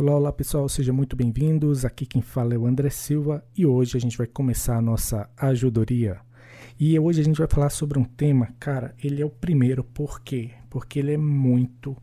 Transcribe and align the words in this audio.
Olá, 0.00 0.14
olá 0.14 0.32
pessoal, 0.32 0.68
sejam 0.68 0.94
muito 0.94 1.16
bem-vindos. 1.16 1.84
Aqui 1.84 2.06
quem 2.06 2.22
fala 2.22 2.54
é 2.54 2.56
o 2.56 2.66
André 2.66 2.88
Silva 2.88 3.44
e 3.56 3.66
hoje 3.66 3.96
a 3.96 4.00
gente 4.00 4.16
vai 4.16 4.28
começar 4.28 4.76
a 4.76 4.80
nossa 4.80 5.28
ajudoria. 5.36 6.20
E 6.78 6.96
hoje 6.96 7.20
a 7.20 7.24
gente 7.24 7.38
vai 7.38 7.48
falar 7.48 7.68
sobre 7.68 7.98
um 7.98 8.04
tema, 8.04 8.54
cara, 8.60 8.94
ele 9.02 9.20
é 9.20 9.26
o 9.26 9.28
primeiro, 9.28 9.82
por 9.82 10.20
quê? 10.20 10.52
Porque 10.70 11.00
ele 11.00 11.14
é 11.14 11.16
muito 11.16 11.96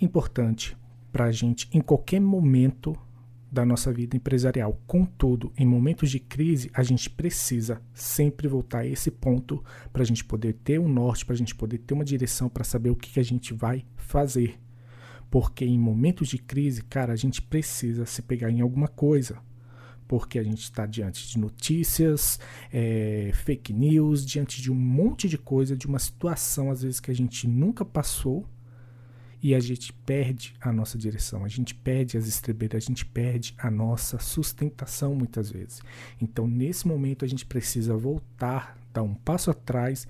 importante 0.00 0.76
para 1.10 1.24
a 1.24 1.32
gente 1.32 1.68
em 1.72 1.80
qualquer 1.80 2.20
momento 2.20 2.96
da 3.50 3.66
nossa 3.66 3.92
vida 3.92 4.16
empresarial. 4.16 4.80
Contudo, 4.86 5.52
em 5.58 5.66
momentos 5.66 6.12
de 6.12 6.20
crise, 6.20 6.70
a 6.72 6.84
gente 6.84 7.10
precisa 7.10 7.82
sempre 7.92 8.46
voltar 8.46 8.82
a 8.82 8.86
esse 8.86 9.10
ponto 9.10 9.64
para 9.92 10.02
a 10.02 10.06
gente 10.06 10.24
poder 10.24 10.52
ter 10.62 10.78
um 10.78 10.88
norte, 10.88 11.26
para 11.26 11.34
a 11.34 11.38
gente 11.38 11.56
poder 11.56 11.78
ter 11.78 11.92
uma 11.92 12.04
direção, 12.04 12.48
para 12.48 12.62
saber 12.62 12.90
o 12.90 12.94
que, 12.94 13.10
que 13.10 13.18
a 13.18 13.24
gente 13.24 13.52
vai 13.52 13.84
fazer. 13.96 14.60
Porque 15.30 15.64
em 15.64 15.78
momentos 15.78 16.28
de 16.28 16.38
crise, 16.38 16.82
cara, 16.82 17.12
a 17.12 17.16
gente 17.16 17.40
precisa 17.40 18.04
se 18.04 18.20
pegar 18.22 18.50
em 18.50 18.60
alguma 18.60 18.88
coisa. 18.88 19.38
Porque 20.08 20.40
a 20.40 20.42
gente 20.42 20.62
está 20.62 20.86
diante 20.86 21.28
de 21.28 21.38
notícias, 21.38 22.40
é, 22.72 23.30
fake 23.32 23.72
news, 23.72 24.26
diante 24.26 24.60
de 24.60 24.72
um 24.72 24.74
monte 24.74 25.28
de 25.28 25.38
coisa, 25.38 25.76
de 25.76 25.86
uma 25.86 26.00
situação 26.00 26.70
às 26.70 26.82
vezes 26.82 26.98
que 26.98 27.12
a 27.12 27.14
gente 27.14 27.46
nunca 27.46 27.84
passou 27.84 28.44
e 29.42 29.54
a 29.54 29.60
gente 29.60 29.92
perde 29.92 30.54
a 30.60 30.72
nossa 30.72 30.98
direção, 30.98 31.44
a 31.44 31.48
gente 31.48 31.74
perde 31.74 32.16
as 32.18 32.26
estrebeiras, 32.26 32.84
a 32.84 32.86
gente 32.86 33.06
perde 33.06 33.54
a 33.56 33.70
nossa 33.70 34.18
sustentação 34.18 35.14
muitas 35.14 35.50
vezes. 35.50 35.80
Então, 36.20 36.46
nesse 36.46 36.86
momento, 36.86 37.24
a 37.24 37.28
gente 37.28 37.46
precisa 37.46 37.96
voltar, 37.96 38.76
dar 38.92 39.02
um 39.02 39.14
passo 39.14 39.50
atrás 39.50 40.06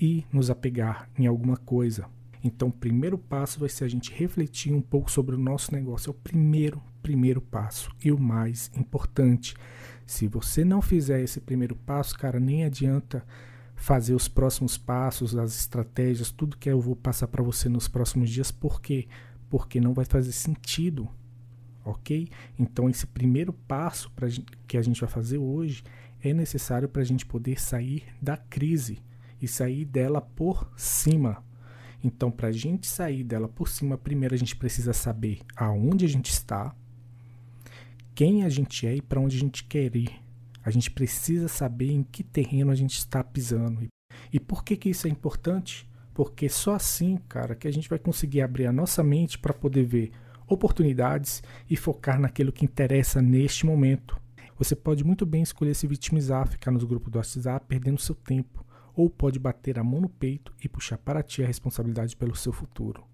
e 0.00 0.24
nos 0.32 0.50
apegar 0.50 1.08
em 1.18 1.26
alguma 1.26 1.56
coisa. 1.56 2.06
Então, 2.44 2.68
o 2.68 2.72
primeiro 2.72 3.16
passo 3.16 3.60
vai 3.60 3.68
ser 3.68 3.84
a 3.84 3.88
gente 3.88 4.12
refletir 4.12 4.72
um 4.72 4.80
pouco 4.80 5.10
sobre 5.10 5.36
o 5.36 5.38
nosso 5.38 5.72
negócio. 5.72 6.08
É 6.08 6.10
o 6.10 6.14
primeiro, 6.14 6.82
primeiro 7.02 7.40
passo 7.40 7.90
e 8.04 8.10
o 8.10 8.18
mais 8.18 8.70
importante. 8.76 9.54
Se 10.04 10.26
você 10.26 10.64
não 10.64 10.82
fizer 10.82 11.22
esse 11.22 11.40
primeiro 11.40 11.76
passo, 11.76 12.18
cara, 12.18 12.40
nem 12.40 12.64
adianta 12.64 13.24
fazer 13.76 14.14
os 14.14 14.28
próximos 14.28 14.76
passos, 14.76 15.36
as 15.36 15.56
estratégias, 15.58 16.30
tudo 16.30 16.56
que 16.56 16.68
eu 16.68 16.80
vou 16.80 16.96
passar 16.96 17.28
para 17.28 17.42
você 17.42 17.68
nos 17.68 17.88
próximos 17.88 18.30
dias. 18.30 18.50
Por 18.50 18.80
quê? 18.80 19.06
Porque 19.48 19.80
não 19.80 19.94
vai 19.94 20.04
fazer 20.04 20.32
sentido. 20.32 21.08
Ok? 21.84 22.28
Então, 22.58 22.88
esse 22.88 23.06
primeiro 23.06 23.52
passo 23.52 24.10
pra, 24.12 24.28
que 24.66 24.76
a 24.76 24.82
gente 24.82 25.00
vai 25.00 25.10
fazer 25.10 25.38
hoje 25.38 25.82
é 26.20 26.32
necessário 26.32 26.88
para 26.88 27.02
a 27.02 27.04
gente 27.04 27.26
poder 27.26 27.60
sair 27.60 28.04
da 28.20 28.36
crise 28.36 29.00
e 29.40 29.48
sair 29.48 29.84
dela 29.84 30.20
por 30.20 30.70
cima. 30.76 31.42
Então, 32.02 32.30
para 32.30 32.48
a 32.48 32.52
gente 32.52 32.86
sair 32.86 33.22
dela 33.22 33.48
por 33.48 33.68
cima, 33.68 33.96
primeiro 33.96 34.34
a 34.34 34.38
gente 34.38 34.56
precisa 34.56 34.92
saber 34.92 35.40
aonde 35.54 36.04
a 36.04 36.08
gente 36.08 36.30
está, 36.30 36.74
quem 38.14 38.44
a 38.44 38.48
gente 38.48 38.86
é 38.86 38.96
e 38.96 39.02
para 39.02 39.20
onde 39.20 39.36
a 39.36 39.40
gente 39.40 39.64
quer 39.64 39.94
ir. 39.94 40.10
A 40.64 40.70
gente 40.70 40.90
precisa 40.90 41.48
saber 41.48 41.90
em 41.90 42.02
que 42.02 42.22
terreno 42.22 42.70
a 42.70 42.74
gente 42.74 42.96
está 42.96 43.22
pisando. 43.22 43.86
E 44.32 44.38
por 44.38 44.64
que, 44.64 44.76
que 44.76 44.90
isso 44.90 45.06
é 45.06 45.10
importante? 45.10 45.88
Porque 46.12 46.48
só 46.48 46.74
assim, 46.74 47.18
cara, 47.28 47.54
que 47.54 47.66
a 47.66 47.70
gente 47.70 47.88
vai 47.88 47.98
conseguir 47.98 48.42
abrir 48.42 48.66
a 48.66 48.72
nossa 48.72 49.02
mente 49.02 49.38
para 49.38 49.54
poder 49.54 49.84
ver 49.84 50.12
oportunidades 50.46 51.42
e 51.70 51.76
focar 51.76 52.20
naquilo 52.20 52.52
que 52.52 52.64
interessa 52.64 53.22
neste 53.22 53.64
momento. 53.64 54.20
Você 54.58 54.76
pode 54.76 55.02
muito 55.02 55.24
bem 55.24 55.42
escolher 55.42 55.74
se 55.74 55.86
vitimizar, 55.86 56.46
ficar 56.46 56.70
nos 56.70 56.84
grupos 56.84 57.10
do 57.10 57.16
WhatsApp 57.16 57.64
perdendo 57.66 58.00
seu 58.00 58.14
tempo 58.14 58.64
ou 58.94 59.08
pode 59.08 59.38
bater 59.38 59.78
a 59.78 59.84
mão 59.84 60.00
no 60.00 60.08
peito 60.08 60.54
e 60.62 60.68
puxar 60.68 60.98
para 60.98 61.22
ti 61.22 61.42
a 61.42 61.46
responsabilidade 61.46 62.16
pelo 62.16 62.36
seu 62.36 62.52
futuro. 62.52 63.04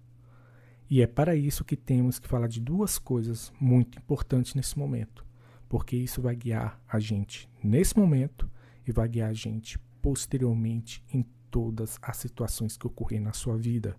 E 0.89 1.01
é 1.01 1.07
para 1.07 1.35
isso 1.35 1.63
que 1.63 1.75
temos 1.75 2.17
que 2.17 2.27
falar 2.27 2.47
de 2.47 2.59
duas 2.59 2.97
coisas 2.97 3.53
muito 3.59 3.97
importantes 3.97 4.55
nesse 4.55 4.77
momento, 4.77 5.25
porque 5.67 5.95
isso 5.95 6.21
vai 6.21 6.35
guiar 6.35 6.81
a 6.87 6.99
gente 6.99 7.47
nesse 7.63 7.97
momento 7.97 8.49
e 8.87 8.91
vai 8.91 9.07
guiar 9.07 9.29
a 9.29 9.33
gente 9.33 9.77
posteriormente 10.01 11.03
em 11.13 11.23
todas 11.51 11.99
as 12.01 12.17
situações 12.17 12.75
que 12.75 12.87
ocorrem 12.87 13.19
na 13.19 13.33
sua 13.33 13.55
vida. 13.55 13.95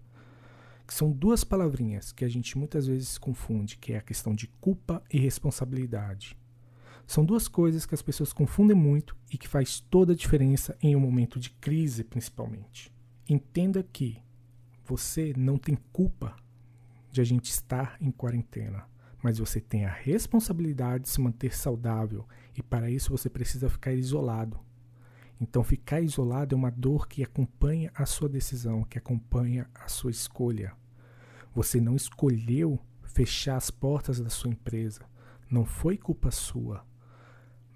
Que 0.86 0.92
são 0.92 1.12
duas 1.12 1.44
palavrinhas 1.44 2.10
que 2.12 2.24
a 2.24 2.28
gente 2.28 2.58
muitas 2.58 2.88
vezes 2.88 3.16
confunde, 3.16 3.76
que 3.78 3.92
é 3.92 3.98
a 3.98 4.02
questão 4.02 4.34
de 4.34 4.48
culpa 4.60 5.00
e 5.12 5.18
responsabilidade. 5.18 6.39
São 7.10 7.25
duas 7.25 7.48
coisas 7.48 7.84
que 7.84 7.93
as 7.93 8.03
pessoas 8.03 8.32
confundem 8.32 8.76
muito 8.76 9.16
e 9.32 9.37
que 9.37 9.48
faz 9.48 9.81
toda 9.81 10.12
a 10.12 10.16
diferença 10.16 10.78
em 10.81 10.94
um 10.94 11.00
momento 11.00 11.41
de 11.41 11.50
crise, 11.50 12.04
principalmente. 12.04 12.88
Entenda 13.28 13.82
que 13.82 14.22
você 14.84 15.34
não 15.37 15.59
tem 15.59 15.76
culpa 15.93 16.37
de 17.10 17.21
a 17.21 17.25
gente 17.25 17.50
estar 17.50 17.97
em 18.00 18.12
quarentena, 18.12 18.87
mas 19.21 19.38
você 19.38 19.60
tem 19.60 19.84
a 19.84 19.91
responsabilidade 19.91 21.03
de 21.03 21.10
se 21.10 21.21
manter 21.21 21.53
saudável 21.53 22.28
e 22.56 22.62
para 22.62 22.88
isso 22.88 23.10
você 23.10 23.28
precisa 23.28 23.69
ficar 23.69 23.92
isolado. 23.92 24.60
Então, 25.41 25.65
ficar 25.65 26.00
isolado 26.00 26.54
é 26.54 26.56
uma 26.56 26.71
dor 26.71 27.09
que 27.09 27.25
acompanha 27.25 27.91
a 27.92 28.06
sua 28.06 28.28
decisão, 28.28 28.84
que 28.84 28.98
acompanha 28.98 29.69
a 29.75 29.88
sua 29.88 30.12
escolha. 30.12 30.75
Você 31.56 31.81
não 31.81 31.97
escolheu 31.97 32.78
fechar 33.03 33.56
as 33.56 33.69
portas 33.69 34.21
da 34.21 34.31
sua 34.31 34.50
empresa, 34.50 35.04
não 35.50 35.65
foi 35.65 35.98
culpa 35.98 36.31
sua 36.31 36.88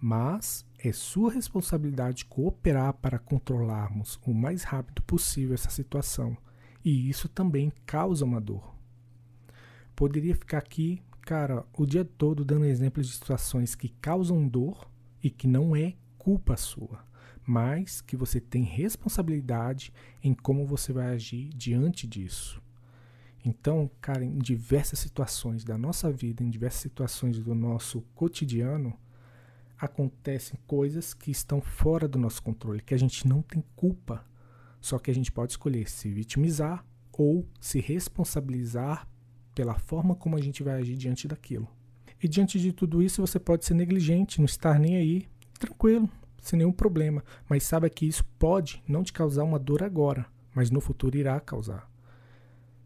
mas 0.06 0.66
é 0.78 0.92
sua 0.92 1.32
responsabilidade 1.32 2.26
cooperar 2.26 2.92
para 2.92 3.19
controlarmos 3.19 4.20
o 4.26 4.34
mais 4.34 4.62
rápido 4.62 5.03
possível 5.03 5.54
essa 5.54 5.70
situação, 5.70 6.37
e 6.84 7.09
isso 7.09 7.26
também 7.26 7.72
causa 7.87 8.22
uma 8.22 8.38
dor. 8.38 8.75
Poderia 9.97 10.34
ficar 10.34 10.59
aqui, 10.59 11.03
cara, 11.22 11.65
o 11.72 11.87
dia 11.87 12.04
todo 12.04 12.44
dando 12.44 12.66
exemplos 12.66 13.06
de 13.06 13.15
situações 13.15 13.75
que 13.75 13.88
causam 13.88 14.47
dor 14.47 14.87
e 15.22 15.31
que 15.31 15.48
não 15.48 15.75
é 15.75 15.94
culpa 16.19 16.54
sua, 16.54 17.03
mas 17.42 18.03
que 18.03 18.15
você 18.15 18.38
tem 18.38 18.62
responsabilidade 18.62 19.91
em 20.22 20.34
como 20.34 20.66
você 20.66 20.92
vai 20.92 21.15
agir 21.15 21.48
diante 21.48 22.06
disso. 22.06 22.62
Então, 23.42 23.91
cara, 24.03 24.22
em 24.22 24.36
diversas 24.36 24.98
situações 24.98 25.65
da 25.65 25.78
nossa 25.78 26.12
vida, 26.12 26.44
em 26.44 26.50
diversas 26.50 26.82
situações 26.82 27.38
do 27.38 27.54
nosso 27.54 28.03
cotidiano, 28.15 28.98
acontecem 29.84 30.59
coisas 30.67 31.15
que 31.15 31.31
estão 31.31 31.61
fora 31.61 32.09
do 32.09 32.19
nosso 32.19 32.43
controle, 32.43 32.83
que 32.83 32.95
a 32.95 32.99
gente 32.99 33.27
não 33.27 33.43
tem 33.43 33.62
culpa. 33.77 34.25
Só 34.81 34.99
que 34.99 35.11
a 35.11 35.15
gente 35.15 35.33
pode 35.33 35.53
escolher 35.53 35.89
se 35.89 36.12
vitimizar 36.12 36.84
ou 37.12 37.47
se 37.61 37.81
responsabilizar 37.81 39.09
pela 39.55 39.78
forma 39.78 40.15
como 40.15 40.37
a 40.37 40.41
gente 40.41 40.62
vai 40.62 40.75
agir 40.75 40.97
diante 40.97 41.28
daquilo. 41.28 41.69
E 42.22 42.28
diante 42.28 42.59
de 42.59 42.72
tudo 42.72 43.03
isso, 43.03 43.21
você 43.21 43.39
pode 43.39 43.65
ser 43.65 43.75
negligente, 43.75 44.39
não 44.39 44.47
estar 44.47 44.78
nem 44.78 44.97
aí, 44.97 45.28
tranquilo, 45.59 46.09
sem 46.41 46.59
nenhum 46.59 46.72
problema, 46.72 47.25
mas 47.49 47.65
saiba 47.65 47.89
que 47.89 48.06
isso 48.06 48.25
pode 48.39 48.83
não 48.87 49.03
te 49.03 49.12
causar 49.12 49.45
uma 49.45 49.59
dor 49.59 49.83
agora, 49.83 50.27
mas 50.55 50.71
no 50.71 50.81
futuro 50.81 51.16
irá 51.16 51.39
causar. 51.41 51.91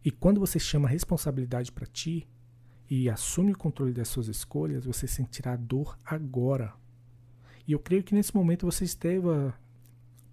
E 0.04 0.10
quando 0.10 0.40
você 0.40 0.58
chama 0.58 0.88
responsabilidade 0.88 1.72
para 1.72 1.86
ti 1.86 2.26
e 2.88 3.10
assume 3.10 3.52
o 3.52 3.58
controle 3.58 3.92
das 3.92 4.08
suas 4.08 4.28
escolhas, 4.28 4.84
você 4.84 5.06
sentirá 5.06 5.56
dor 5.56 5.98
agora, 6.04 6.72
e 7.68 7.72
eu 7.72 7.78
creio 7.78 8.02
que 8.02 8.14
nesse 8.14 8.34
momento 8.34 8.64
você 8.64 8.82
esteva. 8.82 9.54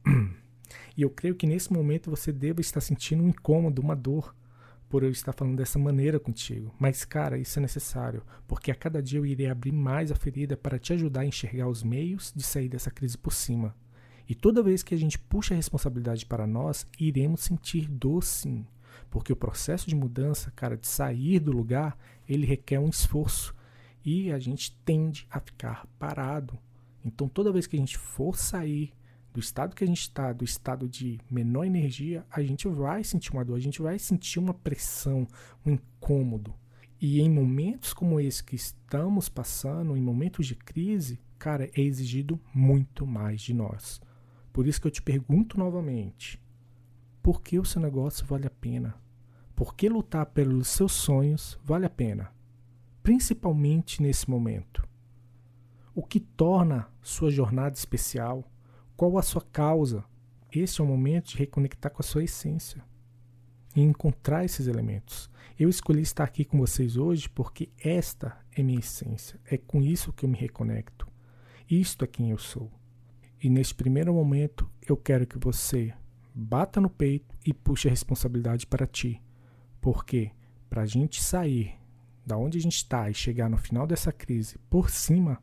e 0.95 1.01
eu 1.01 1.09
creio 1.09 1.35
que 1.35 1.45
nesse 1.45 1.71
momento 1.71 2.09
você 2.09 2.31
deva 2.31 2.61
estar 2.61 2.79
sentindo 2.79 3.21
um 3.21 3.27
incômodo, 3.27 3.81
uma 3.81 3.93
dor, 3.93 4.33
por 4.87 5.03
eu 5.03 5.09
estar 5.09 5.33
falando 5.33 5.57
dessa 5.57 5.77
maneira 5.77 6.17
contigo. 6.17 6.73
Mas, 6.79 7.03
cara, 7.03 7.37
isso 7.37 7.59
é 7.59 7.61
necessário, 7.61 8.23
porque 8.47 8.71
a 8.71 8.75
cada 8.75 9.03
dia 9.03 9.19
eu 9.19 9.25
irei 9.25 9.49
abrir 9.49 9.73
mais 9.73 10.13
a 10.13 10.15
ferida 10.15 10.55
para 10.55 10.79
te 10.79 10.93
ajudar 10.93 11.21
a 11.21 11.25
enxergar 11.25 11.67
os 11.67 11.83
meios 11.83 12.31
de 12.33 12.41
sair 12.41 12.69
dessa 12.69 12.89
crise 12.89 13.17
por 13.17 13.33
cima. 13.33 13.75
E 14.29 14.33
toda 14.33 14.63
vez 14.63 14.81
que 14.81 14.95
a 14.95 14.97
gente 14.97 15.19
puxa 15.19 15.53
a 15.53 15.57
responsabilidade 15.57 16.25
para 16.25 16.47
nós, 16.47 16.87
iremos 16.97 17.41
sentir 17.41 17.85
dor 17.89 18.23
sim. 18.23 18.65
Porque 19.09 19.33
o 19.33 19.35
processo 19.35 19.89
de 19.89 19.95
mudança, 19.95 20.53
cara, 20.55 20.77
de 20.77 20.87
sair 20.87 21.39
do 21.39 21.51
lugar, 21.51 21.97
ele 22.29 22.45
requer 22.45 22.79
um 22.79 22.87
esforço. 22.87 23.53
E 24.05 24.31
a 24.31 24.39
gente 24.39 24.71
tende 24.85 25.27
a 25.29 25.41
ficar 25.41 25.85
parado. 25.99 26.57
Então, 27.05 27.29
toda 27.29 27.51
vez 27.51 27.67
que 27.67 27.75
a 27.75 27.79
gente 27.79 27.97
for 27.97 28.35
sair 28.35 28.91
do 29.31 29.39
estado 29.39 29.75
que 29.75 29.83
a 29.83 29.87
gente 29.87 30.01
está, 30.01 30.33
do 30.33 30.43
estado 30.43 30.87
de 30.87 31.19
menor 31.29 31.65
energia, 31.65 32.25
a 32.31 32.41
gente 32.41 32.67
vai 32.67 33.03
sentir 33.03 33.31
uma 33.31 33.45
dor, 33.45 33.55
a 33.55 33.59
gente 33.59 33.81
vai 33.81 33.99
sentir 33.99 34.39
uma 34.39 34.53
pressão, 34.53 35.27
um 35.65 35.73
incômodo. 35.73 36.53
E 36.99 37.21
em 37.21 37.29
momentos 37.29 37.93
como 37.93 38.19
esse 38.19 38.43
que 38.43 38.55
estamos 38.55 39.29
passando, 39.29 39.95
em 39.95 40.01
momentos 40.01 40.47
de 40.47 40.55
crise, 40.55 41.19
cara, 41.37 41.69
é 41.75 41.81
exigido 41.81 42.39
muito 42.53 43.05
mais 43.05 43.41
de 43.41 43.53
nós. 43.53 44.01
Por 44.53 44.65
isso 44.65 44.79
que 44.79 44.87
eu 44.87 44.91
te 44.91 45.01
pergunto 45.01 45.59
novamente: 45.59 46.41
por 47.21 47.41
que 47.41 47.59
o 47.59 47.65
seu 47.65 47.81
negócio 47.81 48.25
vale 48.25 48.47
a 48.47 48.49
pena? 48.51 48.95
Por 49.53 49.75
que 49.75 49.89
lutar 49.89 50.25
pelos 50.27 50.69
seus 50.69 50.93
sonhos 50.93 51.59
vale 51.63 51.85
a 51.85 51.89
pena? 51.89 52.31
Principalmente 53.03 54.01
nesse 54.01 54.29
momento. 54.29 54.87
O 55.95 56.03
que 56.03 56.19
torna 56.19 56.89
sua 57.01 57.31
jornada 57.31 57.73
especial? 57.73 58.43
Qual 58.97 59.17
a 59.17 59.21
sua 59.21 59.41
causa? 59.41 60.03
Esse 60.51 60.81
é 60.81 60.83
o 60.83 60.87
momento 60.87 61.29
de 61.29 61.37
reconectar 61.37 61.89
com 61.89 62.01
a 62.01 62.05
sua 62.05 62.25
essência. 62.25 62.83
e 63.73 63.81
encontrar 63.81 64.45
esses 64.45 64.67
elementos. 64.67 65.29
Eu 65.59 65.69
escolhi 65.69 66.01
estar 66.01 66.23
aqui 66.23 66.45
com 66.45 66.57
vocês 66.57 66.95
hoje 66.95 67.29
porque 67.29 67.69
esta 67.77 68.37
é 68.53 68.63
minha 68.63 68.79
essência, 68.79 69.37
é 69.45 69.57
com 69.57 69.81
isso 69.81 70.13
que 70.13 70.25
eu 70.25 70.29
me 70.29 70.37
reconecto. 70.37 71.07
Isto 71.69 72.05
é 72.05 72.07
quem 72.07 72.31
eu 72.31 72.37
sou. 72.37 72.71
E 73.41 73.49
neste 73.49 73.75
primeiro 73.75 74.13
momento, 74.13 74.69
eu 74.87 74.95
quero 74.95 75.27
que 75.27 75.37
você 75.37 75.93
bata 76.33 76.79
no 76.79 76.89
peito 76.89 77.35
e 77.45 77.53
puxe 77.53 77.89
a 77.89 77.91
responsabilidade 77.91 78.65
para 78.65 78.87
ti. 78.87 79.21
Porque 79.81 80.31
para 80.69 80.83
a 80.83 80.85
gente 80.85 81.21
sair 81.21 81.75
da 82.25 82.37
onde 82.37 82.57
a 82.57 82.61
gente 82.61 82.77
está 82.77 83.09
e 83.09 83.13
chegar 83.13 83.49
no 83.49 83.57
final 83.57 83.85
dessa 83.85 84.11
crise 84.11 84.57
por 84.69 84.89
cima, 84.89 85.41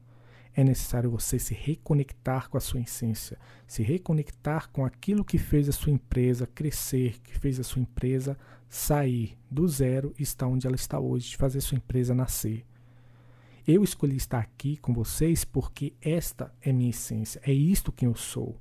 é 0.54 0.62
necessário 0.62 1.10
você 1.10 1.38
se 1.38 1.54
reconectar 1.54 2.48
com 2.48 2.58
a 2.58 2.60
sua 2.60 2.80
essência, 2.80 3.38
se 3.66 3.82
reconectar 3.82 4.70
com 4.70 4.84
aquilo 4.84 5.24
que 5.24 5.38
fez 5.38 5.68
a 5.68 5.72
sua 5.72 5.92
empresa 5.92 6.46
crescer, 6.46 7.20
que 7.22 7.38
fez 7.38 7.58
a 7.58 7.62
sua 7.62 7.80
empresa 7.80 8.36
sair 8.68 9.38
do 9.50 9.66
zero 9.66 10.14
e 10.18 10.22
estar 10.22 10.46
onde 10.46 10.66
ela 10.66 10.76
está 10.76 10.98
hoje, 11.00 11.36
fazer 11.36 11.58
a 11.58 11.62
sua 11.62 11.76
empresa 11.76 12.14
nascer. 12.14 12.64
Eu 13.66 13.82
escolhi 13.82 14.16
estar 14.16 14.40
aqui 14.40 14.76
com 14.76 14.92
vocês 14.92 15.44
porque 15.44 15.94
esta 16.00 16.52
é 16.60 16.72
minha 16.72 16.90
essência, 16.90 17.40
é 17.44 17.52
isto 17.52 17.92
quem 17.92 18.08
eu 18.08 18.14
sou. 18.14 18.60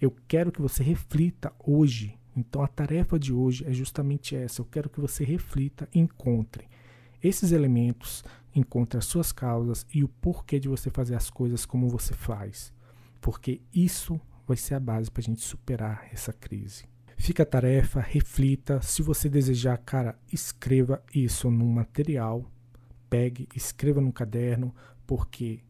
Eu 0.00 0.14
quero 0.28 0.52
que 0.52 0.62
você 0.62 0.82
reflita 0.82 1.52
hoje. 1.58 2.18
Então 2.36 2.62
a 2.62 2.68
tarefa 2.68 3.18
de 3.18 3.32
hoje 3.32 3.64
é 3.66 3.72
justamente 3.72 4.36
essa. 4.36 4.60
Eu 4.60 4.64
quero 4.64 4.88
que 4.88 5.00
você 5.00 5.24
reflita 5.24 5.88
encontre 5.94 6.68
esses 7.22 7.52
elementos, 7.52 8.24
encontre 8.54 8.98
as 8.98 9.04
suas 9.04 9.32
causas 9.32 9.86
e 9.94 10.02
o 10.02 10.08
porquê 10.08 10.58
de 10.58 10.68
você 10.68 10.90
fazer 10.90 11.14
as 11.14 11.30
coisas 11.30 11.64
como 11.64 11.88
você 11.88 12.14
faz. 12.14 12.72
Porque 13.20 13.60
isso 13.72 14.20
vai 14.46 14.56
ser 14.56 14.74
a 14.74 14.80
base 14.80 15.10
para 15.10 15.20
a 15.20 15.24
gente 15.24 15.40
superar 15.40 16.08
essa 16.12 16.32
crise. 16.32 16.84
Fica 17.16 17.42
a 17.42 17.46
tarefa, 17.46 18.00
reflita. 18.00 18.80
Se 18.80 19.02
você 19.02 19.28
desejar, 19.28 19.76
cara, 19.78 20.18
escreva 20.32 21.02
isso 21.14 21.50
num 21.50 21.68
material. 21.68 22.50
Pegue, 23.08 23.48
escreva 23.54 24.00
no 24.00 24.12
caderno, 24.12 24.74
porque 25.06 25.60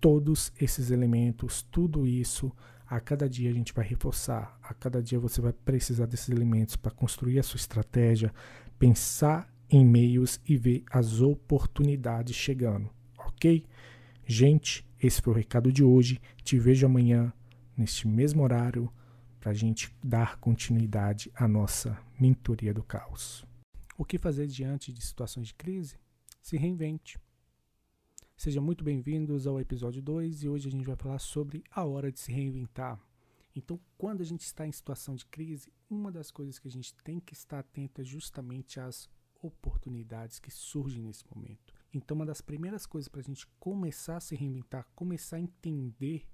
todos 0.00 0.52
esses 0.60 0.90
elementos, 0.90 1.62
tudo 1.62 2.06
isso 2.06 2.52
a 2.86 3.00
cada 3.00 3.28
dia 3.28 3.48
a 3.48 3.54
gente 3.54 3.72
vai 3.72 3.86
reforçar, 3.86 4.58
a 4.62 4.74
cada 4.74 5.02
dia 5.02 5.18
você 5.18 5.40
vai 5.40 5.52
precisar 5.52 6.06
desses 6.06 6.28
elementos 6.28 6.76
para 6.76 6.90
construir 6.90 7.38
a 7.38 7.42
sua 7.42 7.56
estratégia, 7.56 8.34
pensar 8.78 9.51
em 9.72 9.86
meios 9.86 10.38
e 10.46 10.54
ver 10.54 10.84
as 10.90 11.22
oportunidades 11.22 12.36
chegando, 12.36 12.90
ok? 13.18 13.64
Gente, 14.26 14.86
esse 15.02 15.22
foi 15.22 15.32
o 15.32 15.36
recado 15.36 15.72
de 15.72 15.82
hoje. 15.82 16.20
Te 16.44 16.58
vejo 16.58 16.84
amanhã, 16.84 17.32
neste 17.74 18.06
mesmo 18.06 18.42
horário, 18.42 18.92
para 19.40 19.50
a 19.50 19.54
gente 19.54 19.90
dar 20.04 20.36
continuidade 20.36 21.32
à 21.34 21.48
nossa 21.48 21.98
mentoria 22.20 22.74
do 22.74 22.84
caos. 22.84 23.46
O 23.96 24.04
que 24.04 24.18
fazer 24.18 24.46
diante 24.46 24.92
de 24.92 25.02
situações 25.02 25.48
de 25.48 25.54
crise? 25.54 25.96
Se 26.42 26.56
reinvente. 26.58 27.18
Sejam 28.36 28.62
muito 28.62 28.84
bem-vindos 28.84 29.46
ao 29.46 29.58
episódio 29.58 30.02
2 30.02 30.42
e 30.42 30.48
hoje 30.48 30.68
a 30.68 30.70
gente 30.70 30.86
vai 30.86 30.96
falar 30.96 31.18
sobre 31.18 31.64
a 31.70 31.84
hora 31.84 32.12
de 32.12 32.20
se 32.20 32.30
reinventar. 32.30 33.00
Então, 33.56 33.80
quando 33.96 34.20
a 34.20 34.24
gente 34.24 34.42
está 34.42 34.66
em 34.66 34.72
situação 34.72 35.14
de 35.14 35.24
crise, 35.26 35.72
uma 35.88 36.12
das 36.12 36.30
coisas 36.30 36.58
que 36.58 36.68
a 36.68 36.70
gente 36.70 36.94
tem 37.04 37.18
que 37.20 37.32
estar 37.32 37.58
atento 37.58 38.00
é 38.00 38.04
justamente 38.04 38.78
às 38.78 39.08
oportunidades 39.42 40.38
que 40.38 40.50
surgem 40.50 41.02
nesse 41.02 41.24
momento. 41.34 41.74
Então, 41.92 42.14
uma 42.14 42.24
das 42.24 42.40
primeiras 42.40 42.86
coisas 42.86 43.08
para 43.08 43.20
a 43.20 43.24
gente 43.24 43.46
começar 43.58 44.16
a 44.16 44.20
se 44.20 44.34
reinventar, 44.34 44.86
começar 44.94 45.36
a 45.36 45.40
entender 45.40 46.26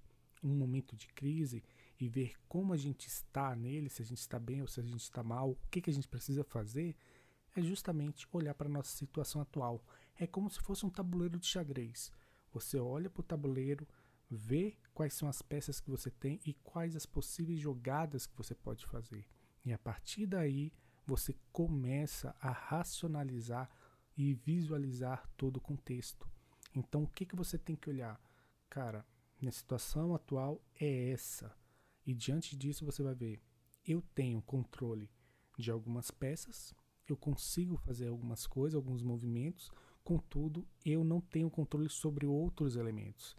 um 0.42 0.54
momento 0.54 0.94
de 0.94 1.08
crise 1.08 1.64
e 1.98 2.08
ver 2.08 2.34
como 2.48 2.72
a 2.72 2.76
gente 2.76 3.08
está 3.08 3.56
nele, 3.56 3.88
se 3.88 4.02
a 4.02 4.04
gente 4.04 4.20
está 4.20 4.38
bem 4.38 4.60
ou 4.60 4.68
se 4.68 4.78
a 4.78 4.84
gente 4.84 5.02
está 5.02 5.22
mal, 5.22 5.50
o 5.50 5.58
que, 5.70 5.80
que 5.80 5.90
a 5.90 5.92
gente 5.92 6.06
precisa 6.06 6.44
fazer, 6.44 6.94
é 7.56 7.62
justamente 7.62 8.28
olhar 8.32 8.54
para 8.54 8.68
a 8.68 8.72
nossa 8.72 8.96
situação 8.96 9.40
atual 9.40 9.82
é 10.18 10.26
como 10.26 10.50
se 10.50 10.60
fosse 10.60 10.84
um 10.84 10.90
tabuleiro 10.90 11.38
de 11.38 11.46
xadrez. 11.46 12.10
Você 12.52 12.78
olha 12.78 13.08
para 13.08 13.20
o 13.20 13.24
tabuleiro, 13.24 13.86
vê 14.28 14.76
quais 14.92 15.14
são 15.14 15.28
as 15.28 15.40
peças 15.40 15.80
que 15.80 15.90
você 15.90 16.10
tem 16.10 16.40
e 16.44 16.54
quais 16.54 16.96
as 16.96 17.06
possíveis 17.06 17.60
jogadas 17.60 18.26
que 18.26 18.36
você 18.36 18.54
pode 18.54 18.84
fazer. 18.86 19.26
E 19.64 19.72
a 19.72 19.78
partir 19.78 20.26
daí, 20.26 20.72
você 21.08 21.34
começa 21.50 22.34
a 22.40 22.50
racionalizar 22.50 23.68
e 24.16 24.34
visualizar 24.34 25.28
todo 25.36 25.56
o 25.56 25.60
contexto. 25.60 26.28
Então, 26.74 27.02
o 27.02 27.08
que, 27.08 27.26
que 27.26 27.34
você 27.34 27.58
tem 27.58 27.74
que 27.74 27.88
olhar? 27.88 28.20
Cara, 28.68 29.04
minha 29.40 29.52
situação 29.52 30.14
atual 30.14 30.62
é 30.78 31.10
essa. 31.10 31.52
E 32.06 32.14
diante 32.14 32.56
disso, 32.56 32.84
você 32.84 33.02
vai 33.02 33.14
ver: 33.14 33.40
eu 33.84 34.02
tenho 34.14 34.42
controle 34.42 35.10
de 35.58 35.70
algumas 35.70 36.10
peças, 36.10 36.74
eu 37.08 37.16
consigo 37.16 37.76
fazer 37.76 38.08
algumas 38.08 38.46
coisas, 38.46 38.76
alguns 38.76 39.02
movimentos, 39.02 39.72
Contudo, 40.08 40.66
eu 40.86 41.04
não 41.04 41.20
tenho 41.20 41.50
controle 41.50 41.90
sobre 41.90 42.24
outros 42.24 42.76
elementos. 42.76 43.36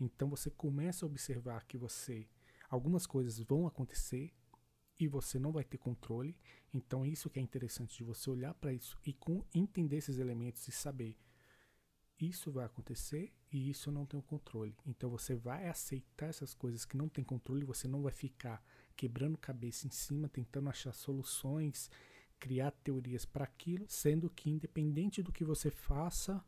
Então 0.00 0.28
você 0.28 0.50
começa 0.50 1.04
a 1.04 1.08
observar 1.08 1.64
que 1.64 1.78
você 1.78 2.28
algumas 2.68 3.06
coisas 3.06 3.38
vão 3.38 3.68
acontecer 3.68 4.34
e 4.98 5.06
você 5.06 5.38
não 5.38 5.52
vai 5.52 5.64
ter 5.64 5.78
controle. 5.78 6.36
Então 6.72 7.06
isso 7.06 7.30
que 7.30 7.38
é 7.38 7.42
interessante 7.42 7.96
de 7.96 8.04
você 8.04 8.30
olhar 8.30 8.54
para 8.54 8.72
isso 8.72 8.98
e 9.06 9.12
com, 9.12 9.44
entender 9.54 9.96
esses 9.96 10.18
elementos 10.18 10.66
e 10.68 10.72
saber 10.72 11.16
isso 12.20 12.50
vai 12.50 12.66
acontecer 12.66 13.32
e 13.52 13.70
isso 13.70 13.90
eu 13.90 13.94
não 13.94 14.04
tenho 14.04 14.22
controle. 14.22 14.76
Então 14.84 15.08
você 15.08 15.36
vai 15.36 15.68
aceitar 15.68 16.26
essas 16.26 16.52
coisas 16.52 16.84
que 16.84 16.96
não 16.96 17.08
tem 17.08 17.24
controle, 17.24 17.64
você 17.64 17.86
não 17.86 18.02
vai 18.02 18.12
ficar 18.12 18.60
quebrando 18.96 19.38
cabeça 19.38 19.86
em 19.86 19.90
cima, 19.90 20.28
tentando 20.28 20.68
achar 20.68 20.92
soluções 20.92 21.88
criar 22.38 22.70
teorias 22.70 23.24
para 23.24 23.44
aquilo, 23.44 23.84
sendo 23.88 24.30
que 24.30 24.50
independente 24.50 25.22
do 25.22 25.32
que 25.32 25.44
você 25.44 25.70
faça, 25.70 26.42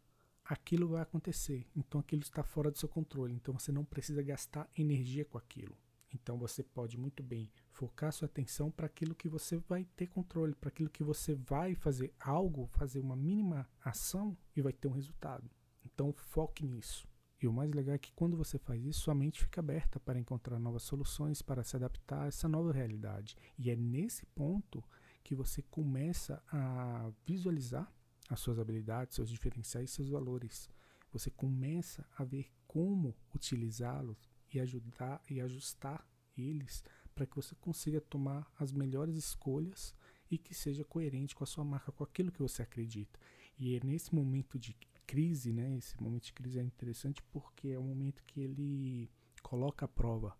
aquilo 0.44 0.88
vai 0.88 1.02
acontecer. 1.02 1.66
Então 1.76 2.00
aquilo 2.00 2.22
está 2.22 2.42
fora 2.42 2.70
do 2.70 2.78
seu 2.78 2.88
controle. 2.88 3.34
Então 3.34 3.58
você 3.58 3.72
não 3.72 3.84
precisa 3.84 4.22
gastar 4.22 4.70
energia 4.76 5.24
com 5.24 5.38
aquilo. 5.38 5.76
Então 6.12 6.36
você 6.38 6.62
pode 6.62 6.98
muito 6.98 7.22
bem 7.22 7.50
focar 7.70 8.12
sua 8.12 8.26
atenção 8.26 8.70
para 8.70 8.86
aquilo 8.86 9.14
que 9.14 9.28
você 9.28 9.56
vai 9.56 9.84
ter 9.96 10.06
controle, 10.06 10.54
para 10.54 10.68
aquilo 10.68 10.90
que 10.90 11.04
você 11.04 11.34
vai 11.34 11.74
fazer 11.74 12.12
algo, 12.18 12.66
fazer 12.72 13.00
uma 13.00 13.16
mínima 13.16 13.68
ação 13.84 14.36
e 14.56 14.60
vai 14.60 14.72
ter 14.72 14.88
um 14.88 14.92
resultado. 14.92 15.50
Então 15.84 16.12
foque 16.12 16.66
nisso. 16.66 17.08
E 17.42 17.46
o 17.46 17.52
mais 17.52 17.72
legal 17.72 17.94
é 17.94 17.98
que 17.98 18.12
quando 18.12 18.36
você 18.36 18.58
faz 18.58 18.84
isso, 18.84 19.00
sua 19.00 19.14
mente 19.14 19.40
fica 19.40 19.60
aberta 19.60 19.98
para 19.98 20.18
encontrar 20.18 20.58
novas 20.58 20.82
soluções, 20.82 21.40
para 21.40 21.64
se 21.64 21.74
adaptar 21.74 22.24
a 22.24 22.26
essa 22.26 22.46
nova 22.46 22.70
realidade. 22.70 23.34
E 23.58 23.70
é 23.70 23.76
nesse 23.76 24.26
ponto 24.26 24.84
que 25.24 25.34
você 25.34 25.62
começa 25.62 26.42
a 26.48 27.10
visualizar 27.24 27.90
as 28.28 28.40
suas 28.40 28.58
habilidades, 28.58 29.14
seus 29.14 29.30
diferenciais 29.30 29.90
seus 29.90 30.10
valores. 30.10 30.68
Você 31.12 31.30
começa 31.30 32.06
a 32.16 32.24
ver 32.24 32.50
como 32.66 33.16
utilizá-los 33.34 34.29
e 34.52 34.60
ajudar 34.60 35.22
e 35.28 35.40
ajustar 35.40 36.06
eles 36.36 36.82
para 37.14 37.26
que 37.26 37.36
você 37.36 37.54
consiga 37.56 38.00
tomar 38.00 38.50
as 38.58 38.72
melhores 38.72 39.16
escolhas 39.16 39.94
e 40.30 40.38
que 40.38 40.54
seja 40.54 40.84
coerente 40.84 41.34
com 41.34 41.44
a 41.44 41.46
sua 41.46 41.64
marca, 41.64 41.92
com 41.92 42.04
aquilo 42.04 42.32
que 42.32 42.40
você 42.40 42.62
acredita. 42.62 43.18
E 43.58 43.76
é 43.76 43.80
nesse 43.84 44.14
momento 44.14 44.58
de 44.58 44.74
crise, 45.06 45.52
né? 45.52 45.76
Esse 45.76 46.00
momento 46.00 46.24
de 46.24 46.32
crise 46.32 46.58
é 46.58 46.62
interessante 46.62 47.22
porque 47.32 47.68
é 47.68 47.78
um 47.78 47.88
momento 47.88 48.22
que 48.24 48.40
ele 48.40 49.10
coloca 49.42 49.84
à 49.84 49.88
prova 49.88 50.36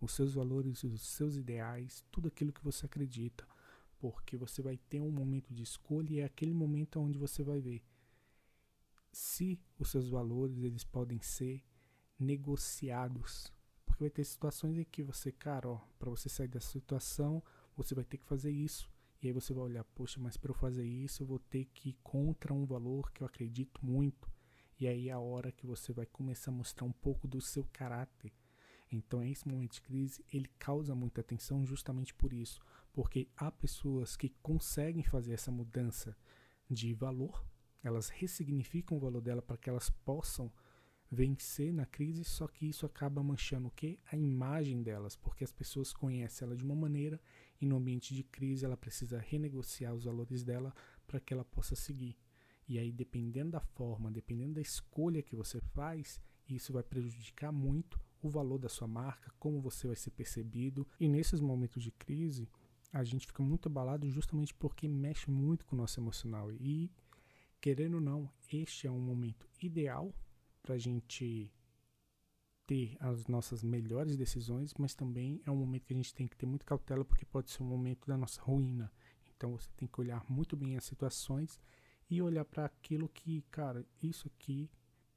os 0.00 0.12
seus 0.12 0.34
valores, 0.34 0.82
os 0.84 1.02
seus 1.02 1.36
ideais, 1.36 2.04
tudo 2.10 2.28
aquilo 2.28 2.52
que 2.52 2.64
você 2.64 2.86
acredita 2.86 3.46
porque 3.98 4.36
você 4.36 4.62
vai 4.62 4.76
ter 4.76 5.00
um 5.00 5.10
momento 5.10 5.52
de 5.52 5.62
escolha 5.62 6.12
e 6.12 6.20
é 6.20 6.24
aquele 6.24 6.52
momento 6.52 7.00
onde 7.00 7.18
você 7.18 7.42
vai 7.42 7.60
ver 7.60 7.82
se 9.12 9.58
os 9.78 9.90
seus 9.90 10.08
valores 10.08 10.62
eles 10.62 10.84
podem 10.84 11.20
ser 11.20 11.62
negociados. 12.18 13.52
Porque 13.84 14.04
vai 14.04 14.10
ter 14.10 14.24
situações 14.24 14.76
em 14.78 14.84
que 14.84 15.02
você, 15.02 15.32
cara, 15.32 15.68
ó, 15.68 15.80
para 15.98 16.10
você 16.10 16.28
sair 16.28 16.48
dessa 16.48 16.70
situação, 16.70 17.42
você 17.76 17.94
vai 17.94 18.04
ter 18.04 18.18
que 18.18 18.24
fazer 18.24 18.50
isso. 18.50 18.90
E 19.22 19.28
aí 19.28 19.32
você 19.32 19.54
vai 19.54 19.64
olhar, 19.64 19.84
poxa, 19.84 20.20
mas 20.20 20.36
para 20.36 20.50
eu 20.50 20.54
fazer 20.54 20.84
isso, 20.84 21.22
eu 21.22 21.26
vou 21.26 21.38
ter 21.38 21.64
que 21.66 21.90
ir 21.90 21.98
contra 22.02 22.52
um 22.52 22.66
valor 22.66 23.10
que 23.12 23.22
eu 23.22 23.26
acredito 23.26 23.84
muito. 23.84 24.30
E 24.78 24.86
aí 24.86 25.08
é 25.08 25.12
a 25.12 25.18
hora 25.18 25.50
que 25.50 25.66
você 25.66 25.92
vai 25.92 26.04
começar 26.04 26.50
a 26.50 26.54
mostrar 26.54 26.84
um 26.84 26.92
pouco 26.92 27.26
do 27.26 27.40
seu 27.40 27.64
caráter. 27.72 28.32
Então, 28.92 29.22
esse 29.24 29.48
momento 29.48 29.72
de 29.72 29.82
crise, 29.82 30.24
ele 30.32 30.48
causa 30.58 30.94
muita 30.94 31.20
atenção 31.20 31.64
justamente 31.66 32.14
por 32.14 32.32
isso 32.32 32.60
porque 32.96 33.28
há 33.36 33.50
pessoas 33.50 34.16
que 34.16 34.30
conseguem 34.42 35.02
fazer 35.02 35.34
essa 35.34 35.50
mudança 35.50 36.16
de 36.70 36.94
valor, 36.94 37.44
elas 37.84 38.08
ressignificam 38.08 38.96
o 38.96 39.00
valor 39.00 39.20
dela 39.20 39.42
para 39.42 39.58
que 39.58 39.68
elas 39.68 39.90
possam 39.90 40.50
vencer 41.10 41.72
na 41.72 41.86
crise, 41.86 42.24
só 42.24 42.46
que 42.48 42.66
isso 42.66 42.84
acaba 42.84 43.22
manchando 43.22 43.68
o 43.68 43.70
quê? 43.70 43.98
A 44.10 44.16
imagem 44.16 44.82
delas, 44.82 45.16
porque 45.16 45.44
as 45.44 45.52
pessoas 45.52 45.92
conhecem 45.92 46.46
ela 46.46 46.56
de 46.56 46.64
uma 46.64 46.74
maneira 46.74 47.20
e 47.60 47.66
no 47.66 47.76
ambiente 47.76 48.14
de 48.14 48.24
crise 48.24 48.64
ela 48.64 48.76
precisa 48.76 49.18
renegociar 49.18 49.94
os 49.94 50.04
valores 50.04 50.42
dela 50.42 50.74
para 51.06 51.20
que 51.20 51.32
ela 51.32 51.44
possa 51.44 51.76
seguir. 51.76 52.16
E 52.68 52.78
aí, 52.78 52.90
dependendo 52.90 53.52
da 53.52 53.60
forma, 53.60 54.10
dependendo 54.10 54.54
da 54.54 54.60
escolha 54.60 55.22
que 55.22 55.36
você 55.36 55.60
faz, 55.60 56.20
isso 56.48 56.72
vai 56.72 56.82
prejudicar 56.82 57.52
muito 57.52 58.00
o 58.20 58.28
valor 58.28 58.58
da 58.58 58.68
sua 58.68 58.88
marca, 58.88 59.32
como 59.38 59.60
você 59.60 59.86
vai 59.86 59.94
ser 59.94 60.10
percebido. 60.10 60.86
E 60.98 61.08
nesses 61.08 61.40
momentos 61.40 61.82
de 61.82 61.92
crise, 61.92 62.48
a 62.92 63.04
gente 63.04 63.26
fica 63.26 63.42
muito 63.42 63.68
abalado 63.68 64.08
justamente 64.10 64.52
porque 64.52 64.88
mexe 64.88 65.30
muito 65.30 65.64
com 65.64 65.76
o 65.76 65.78
nosso 65.78 66.00
emocional. 66.00 66.50
E, 66.52 66.90
querendo 67.60 67.94
ou 67.94 68.00
não, 68.00 68.28
este 68.52 68.88
é 68.88 68.90
um 68.90 69.00
momento 69.00 69.48
ideal 69.62 70.12
para 70.66 70.74
a 70.74 70.78
gente 70.78 71.48
ter 72.66 72.96
as 72.98 73.28
nossas 73.28 73.62
melhores 73.62 74.16
decisões, 74.16 74.74
mas 74.74 74.94
também 74.94 75.40
é 75.46 75.50
um 75.50 75.56
momento 75.56 75.86
que 75.86 75.92
a 75.92 75.96
gente 75.96 76.12
tem 76.12 76.26
que 76.26 76.36
ter 76.36 76.46
muito 76.46 76.66
cautela 76.66 77.04
porque 77.04 77.24
pode 77.24 77.50
ser 77.50 77.62
um 77.62 77.66
momento 77.66 78.04
da 78.08 78.16
nossa 78.16 78.42
ruína. 78.42 78.92
Então 79.36 79.52
você 79.52 79.70
tem 79.76 79.86
que 79.86 80.00
olhar 80.00 80.24
muito 80.28 80.56
bem 80.56 80.76
as 80.76 80.84
situações 80.84 81.60
e 82.10 82.20
olhar 82.20 82.44
para 82.44 82.64
aquilo 82.64 83.08
que, 83.08 83.42
cara, 83.50 83.86
isso 84.02 84.26
aqui 84.26 84.68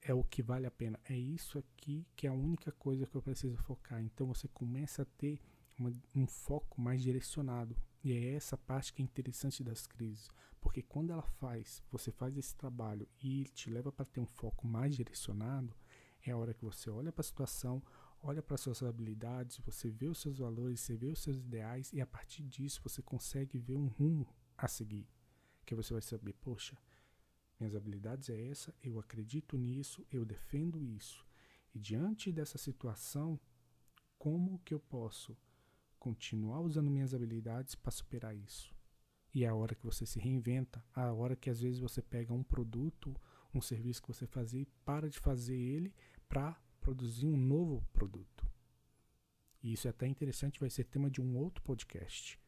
é 0.01 0.13
o 0.13 0.23
que 0.23 0.43
vale 0.43 0.67
a 0.67 0.71
pena. 0.71 0.99
É 1.09 1.17
isso 1.17 1.57
aqui 1.57 2.05
que 2.15 2.27
é 2.27 2.29
a 2.29 2.33
única 2.33 2.71
coisa 2.71 3.07
que 3.07 3.15
eu 3.15 3.21
preciso 3.21 3.57
focar. 3.57 3.99
Então 4.03 4.27
você 4.27 4.47
começa 4.47 5.01
a 5.01 5.05
ter 5.17 5.41
uma, 5.77 5.91
um 6.15 6.27
foco 6.27 6.79
mais 6.79 7.01
direcionado. 7.01 7.75
E 8.03 8.13
é 8.13 8.33
essa 8.33 8.57
parte 8.57 8.93
que 8.93 9.01
é 9.01 9.05
interessante 9.05 9.63
das 9.63 9.85
crises, 9.85 10.29
porque 10.61 10.81
quando 10.81 11.11
ela 11.11 11.21
faz, 11.21 11.83
você 11.91 12.11
faz 12.11 12.37
esse 12.37 12.55
trabalho 12.55 13.07
e 13.21 13.43
te 13.45 13.69
leva 13.69 13.91
para 13.91 14.05
ter 14.05 14.19
um 14.19 14.25
foco 14.25 14.65
mais 14.67 14.95
direcionado, 14.95 15.75
é 16.23 16.31
a 16.31 16.37
hora 16.37 16.53
que 16.53 16.63
você 16.63 16.89
olha 16.89 17.11
para 17.11 17.21
a 17.21 17.25
situação, 17.25 17.83
olha 18.21 18.41
para 18.41 18.57
suas 18.57 18.83
habilidades, 18.83 19.57
você 19.57 19.89
vê 19.89 20.07
os 20.07 20.19
seus 20.19 20.39
valores, 20.39 20.79
você 20.79 20.95
vê 20.95 21.07
os 21.07 21.19
seus 21.19 21.37
ideais 21.37 21.91
e 21.93 22.01
a 22.01 22.07
partir 22.07 22.43
disso 22.43 22.81
você 22.83 23.01
consegue 23.01 23.57
ver 23.57 23.75
um 23.75 23.87
rumo 23.87 24.27
a 24.57 24.67
seguir. 24.67 25.07
Que 25.65 25.75
você 25.75 25.93
vai 25.93 26.01
saber, 26.01 26.33
poxa, 26.33 26.77
minhas 27.59 27.75
habilidades 27.75 28.29
é 28.29 28.47
essa, 28.47 28.73
eu 28.81 28.99
acredito 28.99 29.57
nisso, 29.57 30.05
eu 30.11 30.25
defendo 30.25 30.83
isso. 30.83 31.25
E 31.73 31.79
diante 31.79 32.31
dessa 32.31 32.57
situação, 32.57 33.39
como 34.17 34.59
que 34.59 34.73
eu 34.73 34.79
posso 34.79 35.37
continuar 35.99 36.61
usando 36.61 36.89
minhas 36.89 37.13
habilidades 37.13 37.75
para 37.75 37.91
superar 37.91 38.35
isso? 38.35 38.73
E 39.33 39.43
é 39.43 39.47
a 39.47 39.53
hora 39.53 39.75
que 39.75 39.85
você 39.85 40.05
se 40.05 40.19
reinventa, 40.19 40.83
a 40.93 41.11
hora 41.13 41.35
que 41.35 41.49
às 41.49 41.61
vezes 41.61 41.79
você 41.79 42.01
pega 42.01 42.33
um 42.33 42.43
produto, 42.43 43.15
um 43.53 43.61
serviço 43.61 44.01
que 44.01 44.07
você 44.07 44.25
fazia 44.25 44.61
e 44.61 44.65
para 44.83 45.09
de 45.09 45.19
fazer 45.19 45.55
ele 45.55 45.93
para 46.27 46.59
produzir 46.79 47.27
um 47.27 47.37
novo 47.37 47.85
produto. 47.93 48.47
E 49.61 49.73
isso 49.73 49.87
é 49.87 49.91
até 49.91 50.07
interessante, 50.07 50.59
vai 50.59 50.69
ser 50.69 50.85
tema 50.85 51.09
de 51.09 51.21
um 51.21 51.37
outro 51.37 51.61
podcast. 51.63 52.39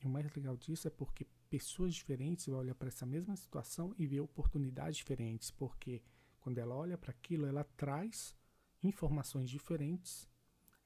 E 0.00 0.06
o 0.06 0.10
mais 0.10 0.32
legal 0.34 0.56
disso 0.56 0.88
é 0.88 0.90
porque 0.90 1.26
pessoas 1.48 1.94
diferentes 1.94 2.46
vão 2.46 2.58
olhar 2.58 2.74
para 2.74 2.88
essa 2.88 3.06
mesma 3.06 3.36
situação 3.36 3.94
e 3.98 4.06
ver 4.06 4.20
oportunidades 4.20 4.96
diferentes, 4.96 5.50
porque 5.50 6.02
quando 6.40 6.58
ela 6.58 6.74
olha 6.74 6.98
para 6.98 7.10
aquilo, 7.10 7.46
ela 7.46 7.64
traz 7.76 8.34
informações 8.82 9.48
diferentes, 9.48 10.28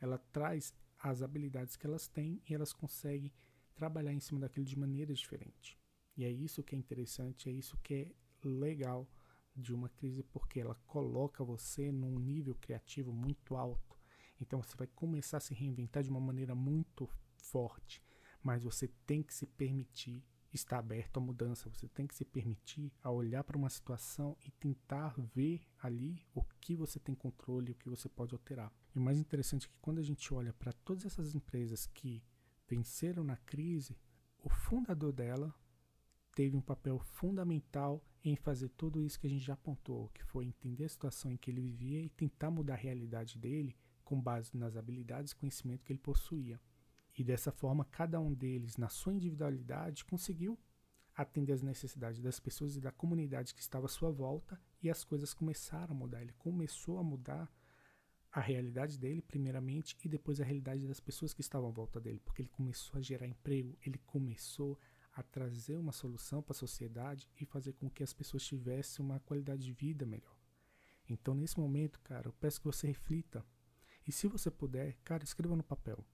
ela 0.00 0.18
traz 0.18 0.74
as 0.98 1.22
habilidades 1.22 1.76
que 1.76 1.86
elas 1.86 2.08
têm 2.08 2.42
e 2.48 2.54
elas 2.54 2.72
conseguem 2.72 3.32
trabalhar 3.74 4.12
em 4.12 4.20
cima 4.20 4.40
daquilo 4.40 4.66
de 4.66 4.78
maneira 4.78 5.14
diferente. 5.14 5.78
E 6.16 6.24
é 6.24 6.30
isso 6.30 6.62
que 6.62 6.74
é 6.74 6.78
interessante, 6.78 7.48
é 7.48 7.52
isso 7.52 7.78
que 7.78 7.94
é 7.94 8.12
legal 8.42 9.08
de 9.54 9.72
uma 9.74 9.88
crise, 9.88 10.22
porque 10.22 10.60
ela 10.60 10.74
coloca 10.86 11.44
você 11.44 11.90
num 11.92 12.18
nível 12.18 12.54
criativo 12.54 13.12
muito 13.12 13.56
alto. 13.56 13.96
Então 14.40 14.62
você 14.62 14.76
vai 14.76 14.86
começar 14.86 15.38
a 15.38 15.40
se 15.40 15.54
reinventar 15.54 16.02
de 16.02 16.10
uma 16.10 16.20
maneira 16.20 16.54
muito 16.54 17.08
forte, 17.36 18.02
mas 18.42 18.62
você 18.62 18.88
tem 19.06 19.22
que 19.22 19.34
se 19.34 19.46
permitir 19.46 20.24
estar 20.58 20.78
aberto 20.78 21.18
à 21.18 21.20
mudança, 21.20 21.68
você 21.70 21.88
tem 21.88 22.06
que 22.06 22.14
se 22.14 22.24
permitir 22.24 22.92
a 23.02 23.10
olhar 23.10 23.42
para 23.44 23.56
uma 23.56 23.70
situação 23.70 24.36
e 24.44 24.50
tentar 24.50 25.14
ver 25.34 25.62
ali 25.82 26.22
o 26.34 26.42
que 26.60 26.74
você 26.74 26.98
tem 26.98 27.14
controle 27.14 27.72
o 27.72 27.74
que 27.74 27.88
você 27.88 28.08
pode 28.08 28.34
alterar. 28.34 28.72
E 28.94 28.98
o 28.98 29.02
mais 29.02 29.18
interessante 29.18 29.66
é 29.66 29.68
que 29.68 29.78
quando 29.80 29.98
a 29.98 30.02
gente 30.02 30.32
olha 30.32 30.52
para 30.52 30.72
todas 30.72 31.04
essas 31.04 31.34
empresas 31.34 31.86
que 31.86 32.22
venceram 32.68 33.24
na 33.24 33.36
crise, 33.36 33.96
o 34.42 34.48
fundador 34.48 35.12
dela 35.12 35.54
teve 36.34 36.56
um 36.56 36.60
papel 36.60 36.98
fundamental 36.98 38.04
em 38.22 38.36
fazer 38.36 38.68
tudo 38.70 39.02
isso 39.02 39.18
que 39.18 39.26
a 39.26 39.30
gente 39.30 39.44
já 39.44 39.54
apontou, 39.54 40.08
que 40.10 40.22
foi 40.22 40.46
entender 40.46 40.84
a 40.84 40.88
situação 40.88 41.32
em 41.32 41.36
que 41.36 41.50
ele 41.50 41.60
vivia 41.60 42.00
e 42.00 42.08
tentar 42.08 42.50
mudar 42.50 42.74
a 42.74 42.76
realidade 42.76 43.38
dele 43.38 43.76
com 44.04 44.20
base 44.20 44.56
nas 44.56 44.76
habilidades 44.76 45.32
e 45.32 45.36
conhecimento 45.36 45.84
que 45.84 45.92
ele 45.92 45.98
possuía. 45.98 46.60
E 47.18 47.24
dessa 47.24 47.50
forma, 47.50 47.84
cada 47.84 48.20
um 48.20 48.32
deles, 48.32 48.76
na 48.76 48.88
sua 48.88 49.12
individualidade, 49.12 50.04
conseguiu 50.04 50.56
atender 51.16 51.52
as 51.52 51.62
necessidades 51.62 52.22
das 52.22 52.38
pessoas 52.38 52.76
e 52.76 52.80
da 52.80 52.92
comunidade 52.92 53.52
que 53.52 53.60
estava 53.60 53.86
à 53.86 53.88
sua 53.88 54.12
volta 54.12 54.58
e 54.80 54.88
as 54.88 55.02
coisas 55.02 55.34
começaram 55.34 55.96
a 55.96 55.98
mudar. 55.98 56.22
Ele 56.22 56.32
começou 56.34 56.96
a 56.96 57.02
mudar 57.02 57.52
a 58.30 58.40
realidade 58.40 58.96
dele, 58.96 59.20
primeiramente, 59.20 59.96
e 60.04 60.08
depois 60.08 60.40
a 60.40 60.44
realidade 60.44 60.86
das 60.86 61.00
pessoas 61.00 61.34
que 61.34 61.40
estavam 61.40 61.70
à 61.70 61.72
volta 61.72 62.00
dele, 62.00 62.20
porque 62.20 62.42
ele 62.42 62.50
começou 62.50 62.98
a 62.98 63.02
gerar 63.02 63.26
emprego, 63.26 63.76
ele 63.84 63.98
começou 64.06 64.78
a 65.12 65.20
trazer 65.20 65.76
uma 65.76 65.90
solução 65.90 66.40
para 66.40 66.52
a 66.52 66.58
sociedade 66.58 67.28
e 67.40 67.44
fazer 67.44 67.72
com 67.72 67.90
que 67.90 68.04
as 68.04 68.12
pessoas 68.12 68.44
tivessem 68.44 69.04
uma 69.04 69.18
qualidade 69.18 69.64
de 69.64 69.72
vida 69.72 70.06
melhor. 70.06 70.38
Então, 71.08 71.34
nesse 71.34 71.58
momento, 71.58 71.98
cara, 71.98 72.28
eu 72.28 72.32
peço 72.34 72.60
que 72.60 72.66
você 72.66 72.86
reflita. 72.86 73.44
E 74.06 74.12
se 74.12 74.28
você 74.28 74.52
puder, 74.52 74.96
cara, 75.02 75.24
escreva 75.24 75.56
no 75.56 75.64
papel. 75.64 76.06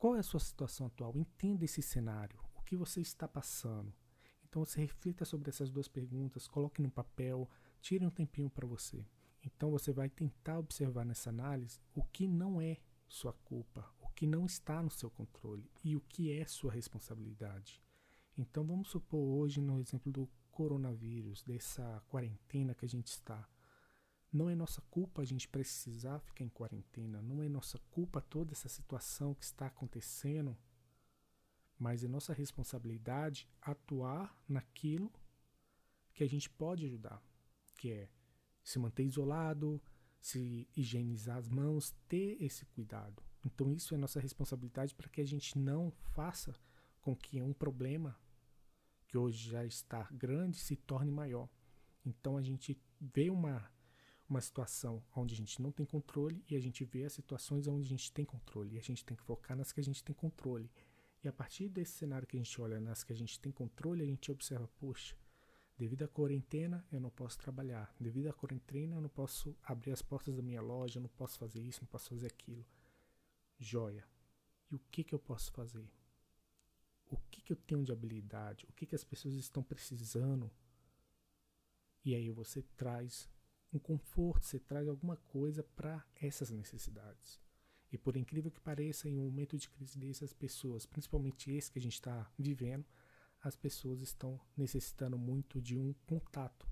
Qual 0.00 0.16
é 0.16 0.18
a 0.18 0.22
sua 0.22 0.40
situação 0.40 0.86
atual? 0.86 1.12
Entenda 1.14 1.64
esse 1.64 1.82
cenário. 1.82 2.40
O 2.56 2.62
que 2.62 2.74
você 2.74 3.02
está 3.02 3.28
passando? 3.28 3.92
Então, 4.48 4.64
você 4.64 4.80
reflita 4.80 5.26
sobre 5.26 5.50
essas 5.50 5.70
duas 5.70 5.88
perguntas, 5.88 6.48
coloque 6.48 6.80
no 6.80 6.90
papel, 6.90 7.46
tire 7.82 8.04
um 8.06 8.10
tempinho 8.10 8.48
para 8.48 8.66
você. 8.66 9.06
Então 9.44 9.70
você 9.70 9.92
vai 9.92 10.08
tentar 10.08 10.58
observar 10.58 11.04
nessa 11.04 11.28
análise 11.28 11.80
o 11.94 12.02
que 12.02 12.26
não 12.26 12.60
é 12.60 12.78
sua 13.06 13.32
culpa, 13.32 13.86
o 14.00 14.08
que 14.08 14.26
não 14.26 14.46
está 14.46 14.82
no 14.82 14.90
seu 14.90 15.10
controle 15.10 15.70
e 15.84 15.96
o 15.96 16.00
que 16.00 16.32
é 16.32 16.46
sua 16.46 16.72
responsabilidade. 16.72 17.82
Então 18.36 18.64
vamos 18.64 18.88
supor 18.88 19.20
hoje 19.20 19.60
no 19.60 19.80
exemplo 19.80 20.10
do 20.10 20.28
coronavírus, 20.50 21.42
dessa 21.42 22.02
quarentena 22.08 22.74
que 22.74 22.84
a 22.84 22.88
gente 22.88 23.08
está. 23.08 23.46
Não 24.32 24.48
é 24.48 24.54
nossa 24.54 24.80
culpa 24.82 25.22
a 25.22 25.24
gente 25.24 25.48
precisar 25.48 26.20
ficar 26.20 26.44
em 26.44 26.48
quarentena, 26.48 27.20
não 27.20 27.42
é 27.42 27.48
nossa 27.48 27.78
culpa 27.90 28.20
toda 28.20 28.52
essa 28.52 28.68
situação 28.68 29.34
que 29.34 29.44
está 29.44 29.66
acontecendo, 29.66 30.56
mas 31.76 32.04
é 32.04 32.08
nossa 32.08 32.32
responsabilidade 32.32 33.48
atuar 33.60 34.40
naquilo 34.48 35.12
que 36.14 36.22
a 36.22 36.28
gente 36.28 36.48
pode 36.48 36.84
ajudar, 36.84 37.20
que 37.76 37.90
é 37.90 38.08
se 38.62 38.78
manter 38.78 39.04
isolado, 39.04 39.82
se 40.20 40.68
higienizar 40.76 41.38
as 41.38 41.48
mãos, 41.48 41.90
ter 42.06 42.36
esse 42.40 42.64
cuidado. 42.66 43.22
Então 43.44 43.72
isso 43.72 43.94
é 43.94 43.98
nossa 43.98 44.20
responsabilidade 44.20 44.94
para 44.94 45.08
que 45.08 45.20
a 45.20 45.26
gente 45.26 45.58
não 45.58 45.90
faça 45.90 46.54
com 47.00 47.16
que 47.16 47.40
um 47.40 47.52
problema 47.52 48.16
que 49.08 49.16
hoje 49.16 49.50
já 49.50 49.64
está 49.64 50.08
grande 50.12 50.58
se 50.58 50.76
torne 50.76 51.10
maior. 51.10 51.48
Então 52.04 52.36
a 52.36 52.42
gente 52.42 52.80
vê 53.00 53.30
uma 53.30 53.68
uma 54.30 54.40
situação 54.40 55.02
onde 55.14 55.34
a 55.34 55.36
gente 55.36 55.60
não 55.60 55.72
tem 55.72 55.84
controle 55.84 56.42
e 56.48 56.56
a 56.56 56.60
gente 56.60 56.84
vê 56.84 57.04
as 57.04 57.12
situações 57.12 57.66
onde 57.66 57.84
a 57.84 57.88
gente 57.88 58.10
tem 58.12 58.24
controle 58.24 58.76
e 58.76 58.78
a 58.78 58.82
gente 58.82 59.04
tem 59.04 59.16
que 59.16 59.22
focar 59.22 59.56
nas 59.56 59.72
que 59.72 59.80
a 59.80 59.84
gente 59.84 60.02
tem 60.02 60.14
controle. 60.14 60.70
E 61.22 61.28
a 61.28 61.32
partir 61.32 61.68
desse 61.68 61.92
cenário 61.92 62.26
que 62.26 62.36
a 62.36 62.40
gente 62.40 62.60
olha 62.62 62.80
nas 62.80 63.04
que 63.04 63.12
a 63.12 63.16
gente 63.16 63.38
tem 63.38 63.52
controle, 63.52 64.02
a 64.02 64.06
gente 64.06 64.30
observa, 64.30 64.66
poxa, 64.78 65.14
Devido 65.80 66.02
à 66.02 66.08
quarentena, 66.08 66.86
eu 66.92 67.00
não 67.00 67.08
posso 67.08 67.38
trabalhar. 67.38 67.90
Devido 67.98 68.26
à 68.26 68.34
quarentena, 68.34 68.96
eu 68.96 69.00
não 69.00 69.08
posso 69.08 69.56
abrir 69.62 69.92
as 69.92 70.02
portas 70.02 70.36
da 70.36 70.42
minha 70.42 70.60
loja, 70.60 70.98
eu 70.98 71.02
não 71.02 71.08
posso 71.08 71.38
fazer 71.38 71.58
isso, 71.58 71.80
não 71.80 71.88
posso 71.88 72.10
fazer 72.10 72.26
aquilo. 72.26 72.66
Joia. 73.58 74.06
E 74.70 74.76
o 74.76 74.80
que, 74.90 75.02
que 75.02 75.14
eu 75.14 75.18
posso 75.18 75.50
fazer? 75.52 75.90
O 77.06 77.16
que, 77.30 77.40
que 77.40 77.50
eu 77.54 77.56
tenho 77.56 77.82
de 77.82 77.90
habilidade? 77.90 78.66
O 78.68 78.74
que, 78.74 78.84
que 78.84 78.94
as 78.94 79.02
pessoas 79.02 79.32
estão 79.36 79.62
precisando? 79.62 80.50
E 82.04 82.14
aí 82.14 82.28
você 82.28 82.60
traz 82.76 83.26
um 83.72 83.78
conforto, 83.78 84.44
você 84.46 84.58
traz 84.58 84.88
alguma 84.88 85.16
coisa 85.16 85.62
para 85.62 86.04
essas 86.20 86.50
necessidades. 86.50 87.40
E 87.92 87.98
por 87.98 88.16
incrível 88.16 88.50
que 88.50 88.60
pareça, 88.60 89.08
em 89.08 89.18
um 89.18 89.24
momento 89.24 89.58
de 89.58 89.68
crise 89.68 89.98
desse, 89.98 90.24
as 90.24 90.32
pessoas, 90.32 90.86
principalmente 90.86 91.50
esse 91.50 91.70
que 91.70 91.78
a 91.78 91.82
gente 91.82 91.94
está 91.94 92.30
vivendo, 92.38 92.84
as 93.42 93.56
pessoas 93.56 94.00
estão 94.00 94.40
necessitando 94.56 95.18
muito 95.18 95.60
de 95.60 95.76
um 95.76 95.92
contato. 96.06 96.68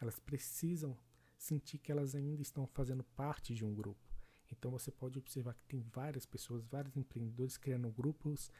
Elas 0.00 0.18
precisam 0.18 0.98
sentir 1.38 1.78
que 1.78 1.92
elas 1.92 2.14
ainda 2.14 2.42
estão 2.42 2.66
fazendo 2.66 3.04
parte 3.04 3.54
de 3.54 3.64
um 3.64 3.74
grupo. 3.74 4.04
Então 4.50 4.70
você 4.70 4.90
pode 4.90 5.18
observar 5.18 5.54
que 5.54 5.64
tem 5.64 5.80
várias 5.80 6.26
pessoas, 6.26 6.64
vários 6.66 6.96
empreendedores 6.96 7.56
criando 7.56 7.90
grupos, 7.90 8.50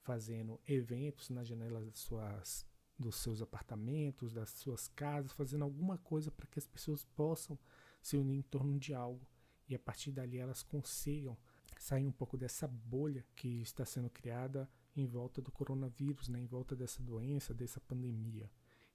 fazendo 0.00 0.60
eventos 0.66 1.28
nas 1.28 1.46
janelas 1.46 1.84
das 1.86 1.98
suas, 1.98 2.66
dos 3.00 3.16
seus 3.16 3.40
apartamentos, 3.40 4.34
das 4.34 4.50
suas 4.50 4.86
casas, 4.88 5.32
fazendo 5.32 5.64
alguma 5.64 5.96
coisa 5.98 6.30
para 6.30 6.46
que 6.46 6.58
as 6.58 6.66
pessoas 6.66 7.04
possam 7.04 7.58
se 8.02 8.16
unir 8.16 8.36
em 8.36 8.42
torno 8.42 8.78
de 8.78 8.92
algo 8.92 9.26
e 9.70 9.74
a 9.74 9.78
partir 9.78 10.10
dali 10.10 10.36
elas 10.36 10.62
consigam 10.62 11.36
sair 11.78 12.06
um 12.06 12.12
pouco 12.12 12.36
dessa 12.36 12.66
bolha 12.66 13.24
que 13.34 13.62
está 13.62 13.86
sendo 13.86 14.10
criada 14.10 14.68
em 14.96 15.06
volta 15.06 15.40
do 15.40 15.52
coronavírus, 15.52 16.28
né, 16.28 16.40
em 16.40 16.46
volta 16.46 16.74
dessa 16.74 17.02
doença, 17.02 17.54
dessa 17.54 17.80
pandemia. 17.80 18.50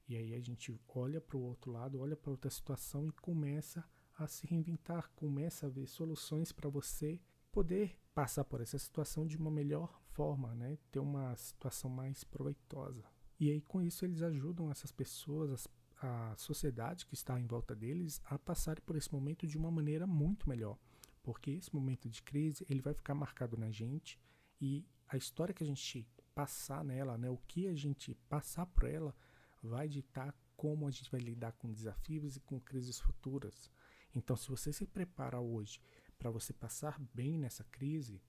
E 0.07 0.15
aí 0.15 0.35
a 0.35 0.39
gente 0.39 0.77
olha 0.89 1.19
para 1.19 1.37
o 1.37 1.41
outro 1.41 1.71
lado, 1.71 1.99
olha 1.99 2.15
para 2.15 2.29
outra 2.29 2.51
situação 2.51 3.07
e 3.07 3.11
começa 3.11 3.83
a 4.17 4.27
se 4.27 4.45
reinventar, 4.45 5.09
começa 5.15 5.65
a 5.65 5.69
ver 5.69 5.87
soluções 5.87 6.51
para 6.51 6.69
você 6.69 7.19
poder 7.51 7.97
passar 8.13 8.43
por 8.43 8.61
essa 8.61 8.77
situação 8.77 9.25
de 9.25 9.37
uma 9.37 9.49
melhor 9.49 9.99
forma, 10.11 10.53
né, 10.53 10.77
ter 10.91 10.99
uma 10.99 11.35
situação 11.37 11.89
mais 11.89 12.23
proveitosa. 12.23 13.14
E 13.39 13.51
aí 13.51 13.61
com 13.61 13.81
isso 13.81 14.05
eles 14.05 14.21
ajudam 14.21 14.71
essas 14.71 14.91
pessoas, 14.91 15.67
a 16.01 16.35
sociedade 16.37 17.05
que 17.05 17.13
está 17.13 17.39
em 17.39 17.45
volta 17.45 17.75
deles 17.75 18.21
a 18.25 18.37
passarem 18.37 18.83
por 18.85 18.95
esse 18.95 19.11
momento 19.11 19.47
de 19.47 19.57
uma 19.57 19.71
maneira 19.71 20.05
muito 20.05 20.47
melhor, 20.47 20.77
porque 21.23 21.51
esse 21.51 21.73
momento 21.73 22.09
de 22.09 22.21
crise 22.21 22.65
ele 22.69 22.81
vai 22.81 22.93
ficar 22.93 23.13
marcado 23.13 23.57
na 23.57 23.71
gente 23.71 24.19
e 24.61 24.85
a 25.07 25.17
história 25.17 25.53
que 25.53 25.63
a 25.63 25.67
gente 25.67 26.07
passar 26.33 26.83
nela, 26.83 27.17
né, 27.17 27.29
o 27.29 27.37
que 27.37 27.67
a 27.67 27.75
gente 27.75 28.13
passar 28.29 28.65
por 28.65 28.85
ela, 28.85 29.15
vai 29.61 29.87
ditar 29.87 30.33
como 30.55 30.87
a 30.87 30.91
gente 30.91 31.09
vai 31.11 31.19
lidar 31.19 31.51
com 31.53 31.71
desafios 31.71 32.35
e 32.35 32.39
com 32.39 32.59
crises 32.59 32.99
futuras. 32.99 33.69
Então, 34.13 34.35
se 34.35 34.49
você 34.49 34.71
se 34.71 34.85
prepara 34.85 35.39
hoje 35.39 35.81
para 36.17 36.29
você 36.29 36.53
passar 36.53 36.99
bem 37.13 37.37
nessa 37.37 37.63
crise, 37.65 38.21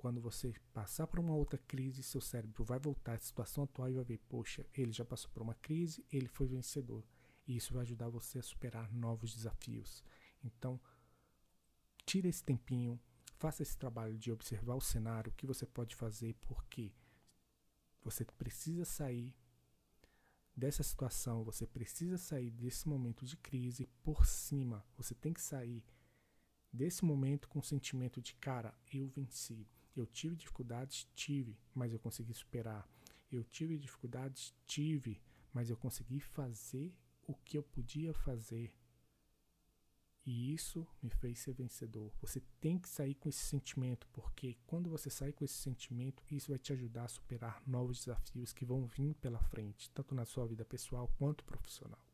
quando 0.00 0.18
você 0.18 0.54
passar 0.72 1.06
por 1.06 1.20
uma 1.20 1.34
outra 1.34 1.58
crise, 1.58 2.02
seu 2.02 2.22
cérebro 2.22 2.64
vai 2.64 2.78
voltar 2.78 3.16
à 3.16 3.18
situação 3.18 3.64
atual 3.64 3.90
e 3.90 3.92
vai 3.92 4.04
ver, 4.04 4.18
poxa, 4.30 4.64
ele 4.72 4.92
já 4.92 5.04
passou 5.04 5.30
por 5.30 5.42
uma 5.42 5.54
crise, 5.56 6.02
ele 6.10 6.26
foi 6.26 6.46
vencedor. 6.46 7.04
E 7.46 7.54
isso 7.54 7.74
vai 7.74 7.82
ajudar 7.82 8.08
você 8.08 8.38
a 8.38 8.42
superar 8.42 8.90
novos 8.90 9.34
desafios. 9.34 10.02
Então, 10.42 10.80
tire 12.06 12.30
esse 12.30 12.42
tempinho, 12.42 12.98
faça 13.36 13.62
esse 13.62 13.76
trabalho 13.76 14.16
de 14.16 14.32
observar 14.32 14.74
o 14.74 14.80
cenário, 14.80 15.30
o 15.30 15.34
que 15.34 15.46
você 15.46 15.66
pode 15.66 15.94
fazer, 15.94 16.34
porque 16.48 16.94
você 18.02 18.24
precisa 18.24 18.86
sair 18.86 19.36
dessa 20.56 20.82
situação, 20.82 21.44
você 21.44 21.66
precisa 21.66 22.16
sair 22.16 22.50
desse 22.50 22.88
momento 22.88 23.26
de 23.26 23.36
crise 23.36 23.86
por 24.02 24.24
cima. 24.24 24.82
Você 24.96 25.14
tem 25.14 25.34
que 25.34 25.42
sair 25.42 25.84
desse 26.72 27.04
momento 27.04 27.46
com 27.50 27.58
o 27.58 27.62
sentimento 27.62 28.22
de, 28.22 28.34
cara, 28.36 28.74
eu 28.90 29.06
venci. 29.06 29.68
Eu 30.00 30.06
tive 30.06 30.34
dificuldades, 30.34 31.06
tive, 31.14 31.58
mas 31.74 31.92
eu 31.92 31.98
consegui 31.98 32.32
superar. 32.32 32.88
Eu 33.30 33.44
tive 33.44 33.76
dificuldades, 33.76 34.54
tive, 34.66 35.20
mas 35.52 35.68
eu 35.68 35.76
consegui 35.76 36.20
fazer 36.20 36.94
o 37.26 37.34
que 37.34 37.58
eu 37.58 37.62
podia 37.62 38.14
fazer. 38.14 38.72
E 40.24 40.54
isso 40.54 40.86
me 41.02 41.10
fez 41.10 41.40
ser 41.40 41.52
vencedor. 41.52 42.14
Você 42.22 42.40
tem 42.60 42.78
que 42.78 42.88
sair 42.88 43.14
com 43.14 43.28
esse 43.28 43.44
sentimento, 43.44 44.06
porque 44.10 44.56
quando 44.66 44.88
você 44.88 45.10
sair 45.10 45.34
com 45.34 45.44
esse 45.44 45.54
sentimento, 45.54 46.22
isso 46.30 46.48
vai 46.48 46.58
te 46.58 46.72
ajudar 46.72 47.04
a 47.04 47.08
superar 47.08 47.62
novos 47.66 47.98
desafios 47.98 48.54
que 48.54 48.64
vão 48.64 48.86
vir 48.86 49.14
pela 49.16 49.38
frente, 49.38 49.90
tanto 49.90 50.14
na 50.14 50.24
sua 50.24 50.46
vida 50.46 50.64
pessoal 50.64 51.12
quanto 51.18 51.44
profissional. 51.44 52.09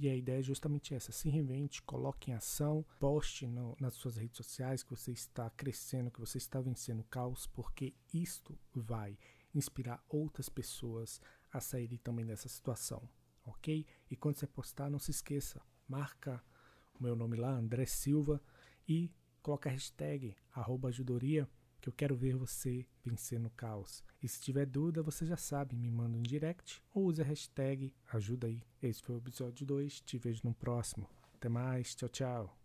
E 0.00 0.08
a 0.08 0.14
ideia 0.14 0.38
é 0.38 0.42
justamente 0.42 0.94
essa: 0.94 1.10
se 1.10 1.28
reinvente, 1.28 1.82
coloque 1.82 2.30
em 2.30 2.34
ação, 2.34 2.86
poste 3.00 3.48
no, 3.48 3.76
nas 3.80 3.94
suas 3.94 4.16
redes 4.16 4.36
sociais 4.36 4.84
que 4.84 4.90
você 4.90 5.10
está 5.10 5.50
crescendo, 5.50 6.10
que 6.10 6.20
você 6.20 6.38
está 6.38 6.60
vencendo 6.60 7.00
o 7.00 7.04
caos, 7.04 7.48
porque 7.48 7.92
isto 8.14 8.56
vai 8.72 9.18
inspirar 9.52 10.02
outras 10.08 10.48
pessoas 10.48 11.20
a 11.52 11.58
saírem 11.60 11.98
também 11.98 12.24
dessa 12.24 12.48
situação, 12.48 13.02
ok? 13.44 13.84
E 14.08 14.14
quando 14.14 14.36
você 14.36 14.46
postar, 14.46 14.88
não 14.88 15.00
se 15.00 15.10
esqueça, 15.10 15.60
marca 15.88 16.40
o 16.94 17.02
meu 17.02 17.16
nome 17.16 17.36
lá, 17.36 17.50
André 17.50 17.84
Silva, 17.86 18.40
e 18.86 19.10
coloca 19.42 19.68
a 19.68 19.72
hashtag 19.72 20.36
ajudoria, 20.86 21.48
que 21.80 21.88
eu 21.88 21.92
quero 21.92 22.16
ver 22.16 22.36
você 22.36 22.86
vencer 23.04 23.38
no 23.38 23.50
caos. 23.50 24.02
E 24.22 24.28
se 24.28 24.40
tiver 24.40 24.66
dúvida, 24.66 25.02
você 25.02 25.24
já 25.24 25.36
sabe, 25.36 25.76
me 25.76 25.90
manda 25.90 26.16
um 26.16 26.22
direct 26.22 26.82
ou 26.92 27.04
use 27.04 27.22
a 27.22 27.24
hashtag 27.24 27.92
ajuda 28.12 28.46
aí. 28.46 28.60
Esse 28.82 29.02
foi 29.02 29.14
o 29.14 29.18
episódio 29.18 29.66
2, 29.66 30.00
te 30.00 30.18
vejo 30.18 30.40
no 30.44 30.54
próximo. 30.54 31.08
Até 31.34 31.48
mais, 31.48 31.94
tchau, 31.94 32.08
tchau. 32.08 32.57